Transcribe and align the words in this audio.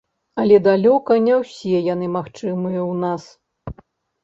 Але 0.43 0.55
далёка 0.67 1.17
не 1.25 1.35
ўсе 1.41 1.83
яны 1.93 2.09
магчымыя 2.17 2.81
ў 2.91 2.99
нас. 3.05 3.23